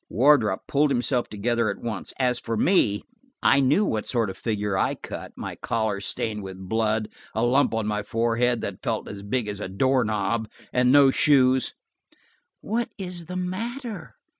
Wardrop 0.09 0.65
pulled 0.67 0.89
himself 0.89 1.29
together 1.29 1.69
at 1.69 1.77
once. 1.77 2.11
As 2.17 2.39
for 2.39 2.57
me, 2.57 3.03
I 3.43 3.59
knew 3.59 3.85
what 3.85 4.07
sort 4.07 4.31
of 4.31 4.35
figure 4.35 4.75
I 4.75 4.95
cut, 4.95 5.31
my 5.35 5.53
collar 5.55 6.01
stained 6.01 6.41
with 6.41 6.57
blood, 6.57 7.07
a 7.35 7.45
lump 7.45 7.75
on 7.75 7.85
my 7.85 8.01
forehead 8.01 8.61
that 8.61 8.81
felt 8.81 9.07
as 9.07 9.21
big 9.21 9.47
as 9.47 9.59
a 9.59 9.69
doorknob, 9.69 10.49
and 10.73 10.91
no 10.91 11.11
shoes. 11.11 11.75
"What 12.61 12.89
is 12.97 13.27
the 13.27 13.35
matter?" 13.37 14.15